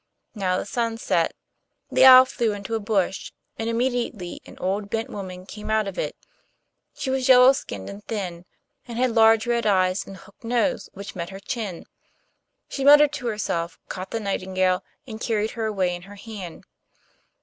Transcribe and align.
Now 0.33 0.57
the 0.57 0.65
sun 0.65 0.97
set; 0.97 1.35
the 1.91 2.05
owl 2.05 2.25
flew 2.25 2.53
into 2.53 2.73
a 2.73 2.79
bush, 2.79 3.31
and 3.59 3.69
immediately 3.69 4.41
an 4.47 4.57
old, 4.57 4.89
bent 4.89 5.11
woman 5.11 5.45
came 5.45 5.69
out 5.69 5.87
of 5.87 5.99
it; 5.99 6.15
she 6.95 7.11
was 7.11 7.29
yellow 7.29 7.53
skinned 7.53 7.87
and 7.87 8.03
thin, 8.05 8.45
and 8.87 8.97
had 8.97 9.11
large 9.11 9.45
red 9.45 9.67
eyes 9.67 10.03
and 10.07 10.15
a 10.15 10.19
hooked 10.21 10.43
nose, 10.43 10.89
which 10.93 11.15
met 11.15 11.29
her 11.29 11.39
chin. 11.39 11.85
She 12.67 12.83
muttered 12.83 13.13
to 13.13 13.27
herself, 13.27 13.77
caught 13.89 14.09
the 14.09 14.19
nightingale, 14.19 14.83
and 15.05 15.21
carried 15.21 15.51
her 15.51 15.67
away 15.67 15.93
in 15.93 16.01
her 16.01 16.15
hand. 16.15 16.63